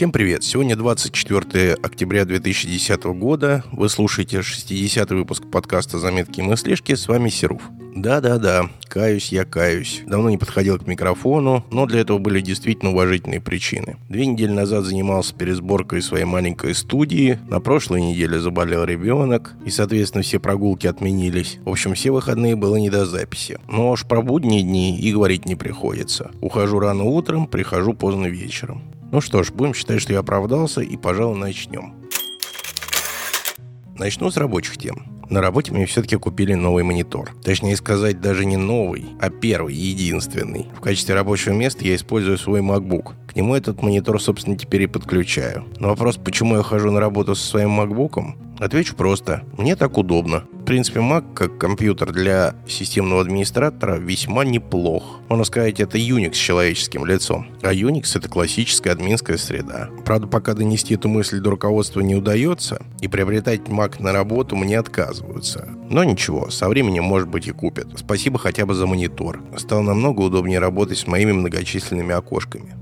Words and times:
Всем 0.00 0.12
привет! 0.12 0.42
Сегодня 0.42 0.76
24 0.76 1.74
октября 1.74 2.24
2010 2.24 3.04
года. 3.18 3.64
Вы 3.70 3.90
слушаете 3.90 4.40
60 4.40 5.10
выпуск 5.10 5.42
подкаста 5.52 5.98
«Заметки 5.98 6.40
и 6.40 6.42
мыслишки». 6.42 6.94
С 6.94 7.06
вами 7.06 7.28
Серов. 7.28 7.60
Да-да-да, 7.94 8.70
каюсь 8.88 9.30
я 9.30 9.44
каюсь. 9.44 10.00
Давно 10.06 10.30
не 10.30 10.38
подходил 10.38 10.78
к 10.78 10.86
микрофону, 10.86 11.66
но 11.70 11.84
для 11.84 12.00
этого 12.00 12.16
были 12.16 12.40
действительно 12.40 12.92
уважительные 12.92 13.42
причины. 13.42 13.98
Две 14.08 14.24
недели 14.24 14.52
назад 14.52 14.86
занимался 14.86 15.34
пересборкой 15.34 16.00
своей 16.00 16.24
маленькой 16.24 16.74
студии, 16.74 17.38
на 17.50 17.60
прошлой 17.60 18.00
неделе 18.00 18.40
заболел 18.40 18.84
ребенок, 18.84 19.52
и, 19.66 19.70
соответственно, 19.70 20.22
все 20.22 20.40
прогулки 20.40 20.86
отменились. 20.86 21.58
В 21.62 21.68
общем, 21.68 21.92
все 21.92 22.10
выходные 22.10 22.56
было 22.56 22.76
не 22.76 22.88
до 22.88 23.04
записи. 23.04 23.58
Но 23.68 23.90
уж 23.90 24.06
про 24.06 24.22
будние 24.22 24.62
дни 24.62 24.98
и 24.98 25.12
говорить 25.12 25.44
не 25.44 25.56
приходится. 25.56 26.30
Ухожу 26.40 26.78
рано 26.78 27.04
утром, 27.04 27.46
прихожу 27.46 27.92
поздно 27.92 28.24
вечером. 28.24 28.82
Ну 29.12 29.20
что 29.20 29.42
ж, 29.42 29.50
будем 29.50 29.74
считать, 29.74 30.00
что 30.00 30.12
я 30.12 30.20
оправдался, 30.20 30.82
и, 30.82 30.96
пожалуй, 30.96 31.36
начнем. 31.36 31.94
Начну 33.96 34.30
с 34.30 34.36
рабочих 34.36 34.78
тем. 34.78 35.04
На 35.28 35.40
работе 35.40 35.72
мне 35.72 35.86
все-таки 35.86 36.16
купили 36.16 36.54
новый 36.54 36.84
монитор. 36.84 37.32
Точнее 37.44 37.76
сказать, 37.76 38.20
даже 38.20 38.44
не 38.44 38.56
новый, 38.56 39.06
а 39.20 39.30
первый, 39.30 39.74
единственный. 39.74 40.66
В 40.76 40.80
качестве 40.80 41.14
рабочего 41.14 41.52
места 41.52 41.84
я 41.84 41.94
использую 41.94 42.38
свой 42.38 42.60
MacBook. 42.60 43.14
К 43.28 43.36
нему 43.36 43.54
этот 43.54 43.82
монитор, 43.82 44.20
собственно, 44.20 44.56
теперь 44.56 44.82
и 44.82 44.86
подключаю. 44.86 45.66
Но 45.78 45.88
вопрос, 45.88 46.16
почему 46.16 46.56
я 46.56 46.62
хожу 46.62 46.90
на 46.90 46.98
работу 47.00 47.34
со 47.34 47.46
своим 47.46 47.80
MacBook, 47.80 48.34
Отвечу 48.60 48.94
просто. 48.94 49.42
Мне 49.56 49.74
так 49.74 49.96
удобно. 49.96 50.44
В 50.52 50.64
принципе, 50.64 51.00
Mac, 51.00 51.32
как 51.34 51.56
компьютер 51.56 52.12
для 52.12 52.54
системного 52.68 53.22
администратора, 53.22 53.96
весьма 53.96 54.44
неплох. 54.44 55.20
Можно 55.30 55.44
сказать, 55.44 55.80
это 55.80 55.96
Unix 55.96 56.34
с 56.34 56.36
человеческим 56.36 57.06
лицом. 57.06 57.46
А 57.62 57.72
Unix— 57.72 58.12
это 58.14 58.28
классическая 58.28 58.90
админская 58.90 59.38
среда. 59.38 59.88
Правда, 60.04 60.26
пока 60.26 60.52
донести 60.52 60.94
эту 60.94 61.08
мысль 61.08 61.40
до 61.40 61.50
руководства 61.50 62.00
не 62.00 62.14
удается, 62.14 62.82
и 63.00 63.08
приобретать 63.08 63.62
Mac 63.62 64.00
на 64.00 64.12
работу 64.12 64.54
мне 64.56 64.78
отказываются. 64.78 65.66
Но 65.88 66.04
ничего, 66.04 66.50
со 66.50 66.68
временем, 66.68 67.04
может 67.04 67.28
быть, 67.28 67.48
и 67.48 67.52
купят. 67.52 67.88
Спасибо 67.96 68.38
хотя 68.38 68.66
бы 68.66 68.74
за 68.74 68.86
монитор. 68.86 69.42
Стало 69.56 69.80
намного 69.80 70.20
удобнее 70.20 70.58
работать 70.58 70.98
с 70.98 71.06
моими 71.06 71.32
многочисленными 71.32 72.14
окошками. 72.14 72.76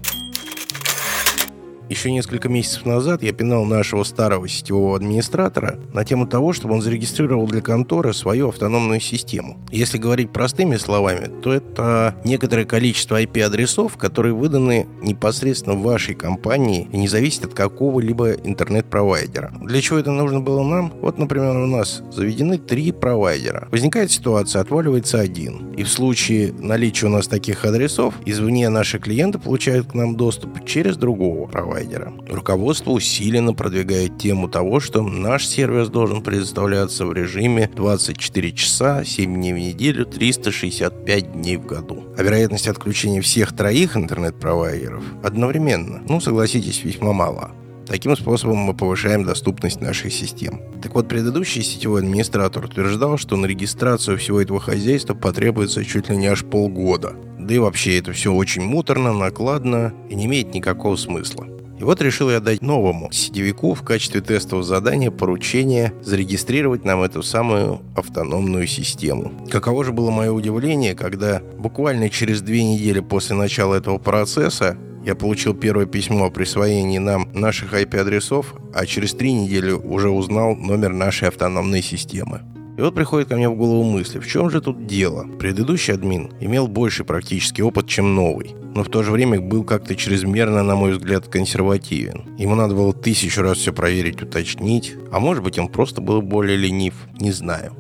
Еще 1.89 2.13
несколько 2.13 2.51
месяцев 2.51 2.85
назад 2.85 3.23
я 3.23 3.33
пинал 3.33 3.65
нашего 3.65 4.05
старого 4.05 4.47
сетевого 4.47 4.97
администратора 4.97 5.79
на 5.95 6.05
тему 6.05 6.27
того, 6.27 6.53
чтобы 6.53 6.75
он 6.75 6.83
зарегистрировал 6.83 7.47
для 7.47 7.63
конторы 7.63 8.13
свою 8.13 8.49
автономную 8.49 9.01
систему. 9.01 9.57
Если 9.71 9.97
говорить 9.97 10.31
простыми 10.31 10.77
словами, 10.77 11.31
то 11.41 11.51
это 11.51 12.15
некоторое 12.25 12.67
количество 12.67 13.23
IP-адресов, 13.23 13.97
которые 13.97 14.35
выданы 14.35 14.87
непосредственно 15.03 15.77
в 15.77 15.83
вашей 15.83 16.15
компании 16.15 16.89
и 16.93 16.99
не 16.99 17.09
зависят 17.09 17.47
от 17.47 17.55
какого-либо 17.55 18.33
интернет-провайдера. 18.33 19.55
Для 19.63 19.81
чего 19.81 19.99
это 19.99 20.11
нужно 20.11 20.41
было 20.41 20.63
нам? 20.63 20.93
Вот, 21.01 21.19
например, 21.19 21.57
у 21.57 21.67
нас 21.67 22.03
заведены 22.13 22.59
три 22.59 22.93
провайдера. 22.93 23.67
Возникает 23.71 24.11
ситуация, 24.11 24.61
отваливается 24.61 25.21
один. 25.21 25.73
И 25.73 25.85
в 25.85 25.89
случае 25.89 26.53
наличия 26.53 27.07
у 27.07 27.11
нас 27.11 27.29
таких 27.29 27.65
адресов, 27.65 28.13
извне 28.27 28.69
наши 28.69 28.99
клиенты 28.99 29.39
получают 29.39 29.93
к 29.93 29.95
нам 29.95 30.17
доступ 30.17 30.67
через 30.67 30.99
другого 30.99 31.47
провайдера 31.47 31.78
провайдера. 31.79 32.13
Руководство 32.29 32.91
усиленно 32.91 33.55
продвигает 33.55 34.19
тему 34.19 34.49
того, 34.49 34.81
что 34.81 35.03
наш 35.03 35.47
сервис 35.47 35.89
должен 35.89 36.23
предоставляться 36.23 37.07
в 37.07 37.13
режиме 37.13 37.71
24 37.75 38.53
часа, 38.53 39.05
7 39.05 39.35
дней 39.35 39.53
в 39.53 39.59
неделю, 39.59 40.05
365 40.05 41.33
дней 41.33 41.57
в 41.57 41.67
году. 41.67 42.05
А 42.17 42.23
вероятность 42.23 42.69
отключения 42.69 43.23
всех 43.23 43.55
троих 43.55 43.97
интернет-провайдеров 43.97 45.05
одновременно, 45.23 46.03
ну, 46.09 46.21
согласитесь, 46.21 46.83
весьма 46.85 47.13
мала. 47.13 47.53
Таким 47.87 48.15
способом 48.17 48.59
мы 48.59 48.75
повышаем 48.75 49.25
доступность 49.25 49.81
наших 49.81 50.13
систем. 50.13 50.61
Так 50.83 50.95
вот, 50.95 51.09
предыдущий 51.09 51.63
сетевой 51.63 52.03
администратор 52.03 52.67
утверждал, 52.67 53.17
что 53.17 53.37
на 53.37 53.47
регистрацию 53.47 54.19
всего 54.19 54.43
этого 54.43 54.61
хозяйства 54.61 55.15
потребуется 55.15 55.83
чуть 55.85 56.11
ли 56.11 56.17
не 56.19 56.27
аж 56.27 56.45
полгода. 56.45 57.15
Да 57.39 57.55
и 57.55 57.59
вообще 57.59 57.99
это 57.99 58.13
все 58.13 58.31
очень 58.31 58.63
муторно, 58.63 59.15
накладно 59.15 59.95
и 60.11 60.15
не 60.15 60.27
имеет 60.27 60.53
никакого 60.53 60.97
смысла. 60.97 61.47
И 61.79 61.85
вот 61.85 62.03
решил 62.03 62.31
я 62.31 62.41
дать 62.41 62.61
новому 62.61 63.11
сетевику 63.13 63.75
в 63.75 63.83
качестве 63.83 64.21
тестового 64.21 64.65
задания 64.65 65.11
поручение 65.11 65.93
зарегистрировать 66.03 66.85
нам 66.85 67.03
эту 67.03 67.23
самую 67.23 67.81
автономную 67.95 68.67
систему. 68.67 69.33
Каково 69.49 69.85
же 69.85 69.93
было 69.93 70.11
мое 70.11 70.33
удивление, 70.33 70.95
когда 70.95 71.41
буквально 71.57 72.11
через 72.11 72.43
две 72.43 72.65
недели 72.65 73.01
после 73.01 73.37
начала 73.37 73.77
этого 73.77 73.99
процесса 73.99 74.77
я 75.05 75.15
получил 75.15 75.55
первое 75.55 75.87
письмо 75.87 76.27
о 76.27 76.31
присвоении 76.31 76.99
нам 76.99 77.31
наших 77.33 77.73
IP-адресов, 77.73 78.55
а 78.75 78.85
через 78.85 79.15
три 79.15 79.33
недели 79.33 79.71
уже 79.71 80.11
узнал 80.11 80.57
номер 80.57 80.93
нашей 80.93 81.29
автономной 81.29 81.83
системы. 81.83 82.43
И 82.79 82.81
вот 82.81 82.95
приходит 82.95 83.29
ко 83.29 83.35
мне 83.35 83.49
в 83.49 83.57
голову 83.57 83.83
мысль, 83.83 84.21
в 84.21 84.27
чем 84.29 84.51
же 84.51 84.61
тут 84.61 84.87
дело? 84.87 85.27
Предыдущий 85.41 85.95
админ 85.95 86.31
имел 86.41 86.69
больший 86.69 87.05
практический 87.05 87.65
опыт, 87.65 87.89
чем 87.89 88.15
новый, 88.15 88.55
но 88.73 88.85
в 88.85 88.89
то 88.89 89.03
же 89.03 89.11
время 89.11 89.41
был 89.41 89.65
как-то 89.65 89.97
чрезмерно, 89.97 90.63
на 90.63 90.77
мой 90.77 90.93
взгляд, 90.93 91.27
консервативен. 91.27 92.37
Ему 92.39 92.55
надо 92.55 92.77
было 92.77 92.93
тысячу 92.93 93.43
раз 93.43 93.59
все 93.59 93.73
проверить, 93.73 94.23
уточнить, 94.23 94.95
а 95.11 95.19
может 95.19 95.43
быть 95.43 95.59
он 95.59 95.67
просто 95.67 96.01
был 96.01 96.23
более 96.23 96.57
ленив, 96.57 96.95
не 97.19 97.33
знаю. 97.33 97.73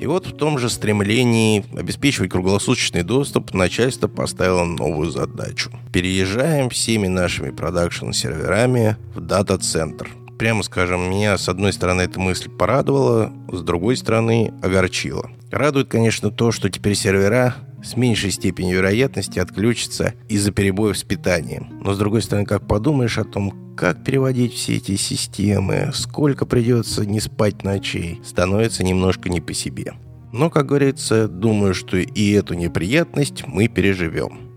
И 0.00 0.06
вот 0.06 0.26
в 0.26 0.34
том 0.34 0.58
же 0.58 0.70
стремлении 0.70 1.62
обеспечивать 1.76 2.30
круглосуточный 2.30 3.02
доступ 3.02 3.52
начальство 3.52 4.08
поставило 4.08 4.64
новую 4.64 5.10
задачу. 5.10 5.70
Переезжаем 5.92 6.70
всеми 6.70 7.08
нашими 7.08 7.50
продакшн-серверами 7.50 8.96
в 9.14 9.20
дата-центр– 9.20 10.08
прямо 10.38 10.62
скажем, 10.62 11.10
меня 11.10 11.38
с 11.38 11.48
одной 11.48 11.72
стороны 11.72 12.02
эта 12.02 12.20
мысль 12.20 12.48
порадовала, 12.48 13.32
с 13.50 13.62
другой 13.62 13.96
стороны 13.96 14.52
огорчила. 14.62 15.30
Радует, 15.50 15.88
конечно, 15.88 16.30
то, 16.30 16.50
что 16.50 16.68
теперь 16.68 16.94
сервера 16.94 17.54
с 17.82 17.96
меньшей 17.96 18.30
степенью 18.30 18.78
вероятности 18.78 19.38
отключатся 19.38 20.14
из-за 20.28 20.52
перебоев 20.52 20.96
с 20.96 21.04
питанием. 21.04 21.68
Но 21.82 21.92
с 21.92 21.98
другой 21.98 22.22
стороны, 22.22 22.46
как 22.46 22.66
подумаешь 22.66 23.18
о 23.18 23.24
том, 23.24 23.74
как 23.76 24.02
переводить 24.02 24.54
все 24.54 24.76
эти 24.76 24.96
системы, 24.96 25.90
сколько 25.92 26.46
придется 26.46 27.04
не 27.04 27.20
спать 27.20 27.62
ночей, 27.62 28.20
становится 28.24 28.84
немножко 28.84 29.28
не 29.28 29.40
по 29.40 29.52
себе. 29.52 29.94
Но, 30.32 30.50
как 30.50 30.66
говорится, 30.66 31.28
думаю, 31.28 31.74
что 31.74 31.96
и 31.96 32.30
эту 32.32 32.54
неприятность 32.54 33.46
мы 33.46 33.68
переживем. 33.68 34.50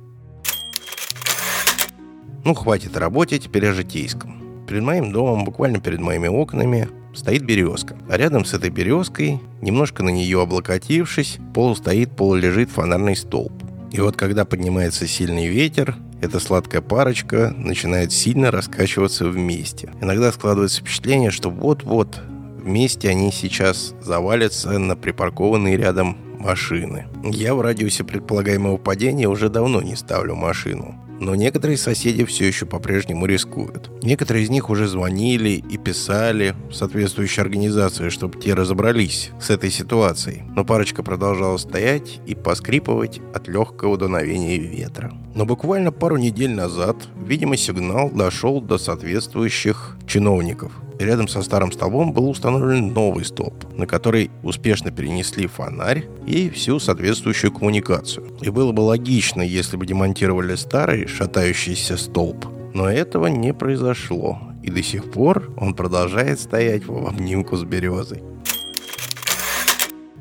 Ну, 2.44 2.54
хватит 2.54 2.96
о 2.96 3.00
работе, 3.00 3.38
теперь 3.40 3.68
о 3.68 3.74
житейском. 3.74 4.37
Перед 4.68 4.84
моим 4.84 5.12
домом, 5.14 5.46
буквально 5.46 5.80
перед 5.80 6.02
моими 6.02 6.28
окнами, 6.28 6.90
стоит 7.14 7.44
березка. 7.44 7.96
А 8.10 8.18
рядом 8.18 8.44
с 8.44 8.54
этой 8.54 8.70
березкой, 8.70 9.40
немножко 9.62 10.04
на 10.04 10.10
нее 10.10 10.42
облокотившись, 10.42 11.40
полу 11.54 11.74
стоит, 11.76 12.16
полулежит 12.16 12.70
фонарный 12.70 13.16
столб. 13.16 13.54
И 13.92 14.02
вот 14.02 14.18
когда 14.18 14.44
поднимается 14.44 15.08
сильный 15.08 15.48
ветер, 15.48 15.96
эта 16.22 16.40
сладкая 16.40 16.82
парочка 16.82 17.54
начинает 17.56 18.12
сильно 18.12 18.52
раскачиваться 18.52 19.30
вместе. 19.30 19.92
Иногда 20.02 20.32
складывается 20.32 20.82
впечатление, 20.82 21.32
что 21.32 21.50
вот-вот 21.50 22.20
вместе 22.62 23.10
они 23.10 23.32
сейчас 23.32 23.94
завалятся 24.02 24.78
на 24.78 24.96
припаркованные 24.96 25.78
рядом 25.78 26.18
машины. 26.40 27.08
Я 27.24 27.56
в 27.56 27.62
радиусе 27.62 28.04
предполагаемого 28.04 28.78
падения 28.78 29.28
уже 29.28 29.50
давно 29.50 29.82
не 29.82 29.96
ставлю 29.96 30.36
машину. 30.36 30.96
Но 31.20 31.36
некоторые 31.36 31.78
соседи 31.78 32.26
все 32.26 32.48
еще 32.48 32.66
по-прежнему 32.66 33.26
рискуют. 33.26 33.92
Некоторые 34.04 34.44
из 34.44 34.50
них 34.50 34.70
уже 34.70 34.88
звонили 34.88 35.50
и 35.70 35.78
писали 35.78 36.56
в 36.70 36.74
соответствующие 36.74 37.42
организации, 37.42 38.10
чтобы 38.10 38.40
те 38.40 38.54
разобрались 38.54 39.32
с 39.42 39.50
этой 39.50 39.72
ситуацией. 39.72 40.44
Но 40.56 40.64
парочка 40.64 41.04
продолжала 41.04 41.58
стоять 41.58 42.20
и 42.26 42.36
поскрипывать 42.36 43.20
от 43.34 43.48
легкого 43.48 43.98
дуновения 43.98 44.58
ветра. 44.58 45.14
Но 45.36 45.46
буквально 45.46 45.92
пару 45.92 46.18
недель 46.18 46.52
назад, 46.52 46.98
видимо, 47.26 47.58
сигнал 47.58 48.10
дошел 48.10 48.62
до 48.62 48.78
соответствующих 48.78 49.98
чиновников– 50.08 50.72
Рядом 51.00 51.28
со 51.28 51.44
старым 51.44 51.72
столбом 51.72 52.12
был 52.12 52.30
установлен 52.30 52.94
новый 52.94 53.24
столб, 53.24 53.66
на 53.76 53.86
который 53.86 54.32
успешно 54.44 54.92
перенесли 54.92 55.48
фонарь 55.48 56.06
и 56.26 56.50
всю 56.50 56.80
соответствующую 56.80 57.52
коммуникацию. 57.52 58.28
И 58.42 58.50
было 58.50 58.72
бы 58.72 58.82
логично, 58.82 59.42
если 59.42 59.78
бы 59.78 59.86
демонтировали 59.86 60.56
старый 60.56 61.08
шатающийся 61.08 61.98
столб. 61.98 62.48
Но 62.74 62.90
этого 62.90 63.28
не 63.28 63.54
произошло, 63.54 64.40
и 64.64 64.72
до 64.72 64.82
сих 64.82 65.12
пор 65.12 65.52
он 65.58 65.76
продолжает 65.76 66.40
стоять 66.40 66.86
в 66.86 67.08
обнимку 67.08 67.58
с 67.58 67.64
березой. 67.64 68.24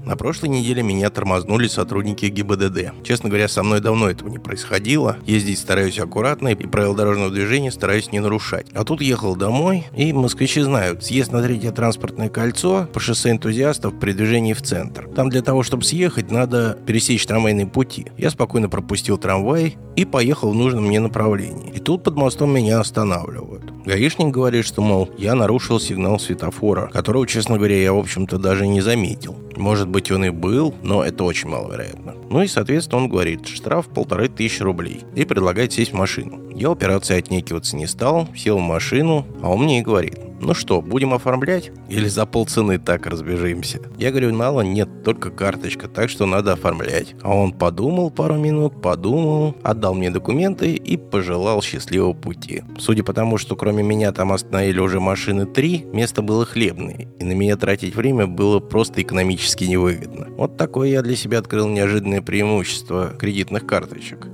На 0.06 0.16
прошлой 0.16 0.50
неделе 0.50 0.84
меня 0.84 1.10
тормознули 1.10 1.66
сотрудники 1.66 2.26
ГИБДД. 2.26 2.92
Честно 3.02 3.28
говоря, 3.28 3.48
со 3.48 3.64
мной 3.64 3.80
давно 3.80 4.08
этого 4.08 4.28
не 4.28 4.38
происходило. 4.38 5.16
Ездить 5.26 5.58
стараюсь 5.58 5.98
аккуратно 5.98 6.46
и 6.46 6.54
правила 6.54 6.94
дорожного 6.94 7.32
движения 7.32 7.72
стараюсь 7.72 8.12
не 8.12 8.20
нарушать. 8.20 8.68
А 8.72 8.84
тут 8.84 9.02
ехал 9.02 9.34
домой, 9.34 9.84
и 9.96 10.12
москвичи 10.12 10.60
знают, 10.60 11.02
съезд 11.02 11.32
на 11.32 11.42
третье 11.42 11.72
транспортное 11.72 12.28
кольцо 12.28 12.88
по 12.92 13.00
шоссе 13.00 13.32
энтузиастов 13.32 13.98
при 13.98 14.12
движении 14.12 14.52
в 14.52 14.62
центр. 14.62 15.08
Там 15.08 15.28
для 15.28 15.42
того, 15.42 15.64
чтобы 15.64 15.82
съехать, 15.82 16.30
надо 16.30 16.78
пересечь 16.86 17.26
трамвайные 17.26 17.66
пути. 17.66 18.06
Я 18.16 18.30
спокойно 18.30 18.68
пропустил 18.68 19.18
трамвай 19.18 19.76
и 19.96 20.04
поехал 20.04 20.52
в 20.52 20.54
нужном 20.54 20.86
мне 20.86 21.00
направлении. 21.00 21.72
И 21.74 21.80
тут 21.80 22.04
под 22.04 22.14
мостом 22.14 22.54
меня 22.54 22.78
останавливают. 22.78 23.72
Гаишник 23.84 24.28
говорит, 24.28 24.66
что, 24.66 24.82
мол, 24.82 25.10
я 25.18 25.34
нарушил 25.34 25.80
сигнал 25.80 26.20
светофора, 26.20 26.90
которого, 26.92 27.26
честно 27.26 27.56
говоря, 27.56 27.82
я, 27.82 27.92
в 27.92 27.98
общем-то, 27.98 28.38
даже 28.38 28.68
не 28.68 28.80
заметил. 28.80 29.36
Может 29.56 29.88
быть, 29.88 30.10
он 30.10 30.24
и 30.24 30.30
был, 30.30 30.74
но 30.82 31.02
это 31.02 31.24
очень 31.24 31.48
маловероятно. 31.48 32.14
Ну 32.30 32.42
и, 32.42 32.46
соответственно, 32.46 33.02
он 33.02 33.08
говорит, 33.08 33.46
штраф 33.46 33.86
полторы 33.88 34.28
тысячи 34.28 34.62
рублей 34.62 35.00
и 35.14 35.24
предлагает 35.24 35.72
сесть 35.72 35.92
в 35.92 35.96
машину. 35.96 36.50
Я 36.50 36.70
операции 36.70 37.16
отнекиваться 37.16 37.76
не 37.76 37.86
стал, 37.86 38.28
сел 38.36 38.58
в 38.58 38.62
машину, 38.62 39.26
а 39.42 39.50
он 39.50 39.64
мне 39.64 39.80
и 39.80 39.82
говорит, 39.82 40.18
ну 40.40 40.54
что, 40.54 40.82
будем 40.82 41.14
оформлять? 41.14 41.70
Или 41.88 42.08
за 42.08 42.26
полцены 42.26 42.78
так 42.78 43.06
разбежимся? 43.06 43.80
Я 43.98 44.10
говорю, 44.10 44.34
мало 44.34 44.60
нет, 44.60 45.02
только 45.02 45.30
карточка, 45.30 45.88
так 45.88 46.10
что 46.10 46.26
надо 46.26 46.52
оформлять. 46.52 47.14
А 47.22 47.34
он 47.34 47.52
подумал 47.52 48.10
пару 48.10 48.34
минут, 48.34 48.80
подумал, 48.82 49.56
отдал 49.62 49.94
мне 49.94 50.10
документы 50.10 50.74
и 50.74 50.96
пожелал 50.96 51.62
счастливого 51.62 52.12
пути. 52.12 52.62
Судя 52.78 53.02
по 53.02 53.12
тому, 53.12 53.38
что 53.38 53.56
кроме 53.56 53.82
меня 53.82 54.12
там 54.12 54.32
остановили 54.32 54.78
уже 54.80 55.00
машины 55.00 55.46
три, 55.46 55.86
место 55.92 56.22
было 56.22 56.44
хлебное, 56.44 57.08
и 57.18 57.24
на 57.24 57.32
меня 57.32 57.56
тратить 57.56 57.94
время 57.94 58.26
было 58.26 58.60
просто 58.60 59.02
экономически 59.02 59.64
невыгодно. 59.64 60.28
Вот 60.36 60.56
такое 60.56 60.90
я 60.90 61.02
для 61.02 61.16
себя 61.16 61.38
открыл 61.38 61.68
неожиданное 61.68 62.22
преимущество 62.22 63.14
кредитных 63.18 63.66
карточек. 63.66 64.28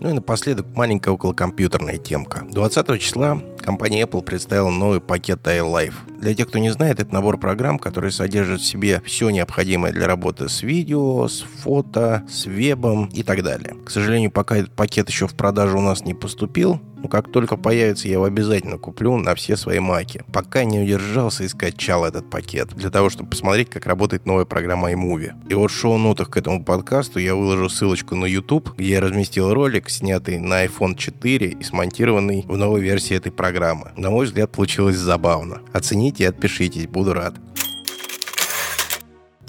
Ну 0.00 0.08
и 0.08 0.12
напоследок 0.14 0.66
маленькая 0.74 1.10
околокомпьютерная 1.10 1.98
темка. 1.98 2.46
20 2.50 3.00
числа 3.00 3.42
компания 3.62 4.02
Apple 4.02 4.22
представила 4.22 4.70
новый 4.70 5.00
пакет 5.00 5.46
iLife. 5.46 5.94
Для 6.20 6.34
тех, 6.34 6.48
кто 6.48 6.58
не 6.58 6.68
знает, 6.68 7.00
это 7.00 7.14
набор 7.14 7.38
программ, 7.38 7.78
который 7.78 8.12
содержит 8.12 8.60
в 8.60 8.66
себе 8.66 9.00
все 9.06 9.30
необходимое 9.30 9.90
для 9.90 10.06
работы 10.06 10.50
с 10.50 10.62
видео, 10.62 11.26
с 11.26 11.40
фото, 11.40 12.26
с 12.28 12.44
вебом 12.44 13.06
и 13.06 13.22
так 13.22 13.42
далее. 13.42 13.74
К 13.86 13.90
сожалению, 13.90 14.30
пока 14.30 14.58
этот 14.58 14.76
пакет 14.76 15.08
еще 15.08 15.26
в 15.26 15.34
продажу 15.34 15.78
у 15.78 15.80
нас 15.80 16.04
не 16.04 16.12
поступил, 16.12 16.78
но 17.02 17.08
как 17.08 17.32
только 17.32 17.56
появится, 17.56 18.08
я 18.08 18.14
его 18.14 18.24
обязательно 18.24 18.76
куплю 18.76 19.16
на 19.16 19.34
все 19.34 19.56
свои 19.56 19.78
маки. 19.78 20.22
Пока 20.32 20.64
не 20.64 20.80
удержался 20.80 21.44
и 21.44 21.48
скачал 21.48 22.04
этот 22.04 22.28
пакет, 22.28 22.74
для 22.74 22.90
того, 22.90 23.08
чтобы 23.08 23.30
посмотреть, 23.30 23.70
как 23.70 23.86
работает 23.86 24.26
новая 24.26 24.44
программа 24.44 24.92
iMovie. 24.92 25.32
И 25.48 25.54
вот 25.54 25.70
в 25.70 25.74
шоу-нотах 25.74 26.28
к 26.28 26.36
этому 26.36 26.62
подкасту 26.62 27.18
я 27.18 27.34
выложу 27.34 27.70
ссылочку 27.70 28.14
на 28.14 28.26
YouTube, 28.26 28.74
где 28.76 28.90
я 28.90 29.00
разместил 29.00 29.54
ролик, 29.54 29.88
снятый 29.88 30.38
на 30.38 30.66
iPhone 30.66 30.96
4 30.96 31.46
и 31.48 31.62
смонтированный 31.62 32.44
в 32.46 32.56
новой 32.56 32.82
версии 32.82 33.16
этой 33.16 33.32
программы. 33.32 33.92
На 33.96 34.10
мой 34.10 34.26
взгляд, 34.26 34.50
получилось 34.50 34.96
забавно. 34.96 35.62
Оцените 35.72 36.09
и 36.18 36.24
отпишитесь, 36.24 36.88
буду 36.88 37.12
рад. 37.12 37.34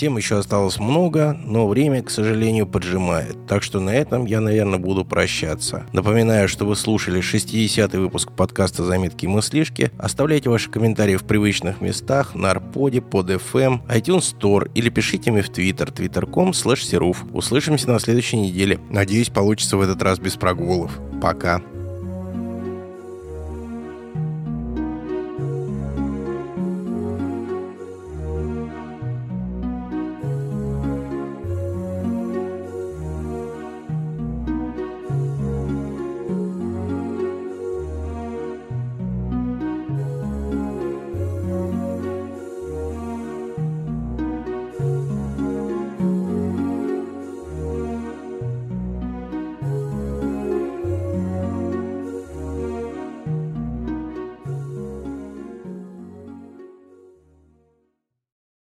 Тем 0.02 0.18
еще 0.18 0.40
осталось 0.40 0.80
много, 0.80 1.38
но 1.46 1.68
время, 1.68 2.02
к 2.02 2.10
сожалению, 2.10 2.66
поджимает. 2.66 3.38
Так 3.48 3.62
что 3.62 3.80
на 3.80 3.92
этом 3.92 4.26
я, 4.26 4.42
наверное, 4.42 4.80
буду 4.80 5.06
прощаться. 5.06 5.86
Напоминаю, 5.94 6.50
что 6.50 6.66
вы 6.66 6.76
слушали 6.76 7.22
60-й 7.22 8.00
выпуск 8.00 8.32
подкаста 8.32 8.84
«Заметки 8.84 9.26
и 9.26 9.28
мыслишки». 9.28 9.92
Оставляйте 10.00 10.50
ваши 10.50 10.72
комментарии 10.72 11.18
в 11.18 11.24
привычных 11.24 11.82
местах 11.82 12.34
на 12.34 12.50
Арподе, 12.50 13.00
под 13.00 13.30
FM, 13.30 13.88
iTunes 13.90 14.36
Store 14.36 14.72
или 14.74 14.90
пишите 14.90 15.30
мне 15.30 15.44
в 15.44 15.52
Twitter, 15.52 15.94
twitter.com 15.94 16.50
slash 16.50 17.16
Услышимся 17.32 17.92
на 17.92 18.00
следующей 18.00 18.38
неделе. 18.38 18.80
Надеюсь, 18.90 19.30
получится 19.30 19.78
в 19.78 19.82
этот 19.82 20.02
раз 20.02 20.18
без 20.18 20.36
прогулов. 20.36 21.00
Пока. 21.22 21.62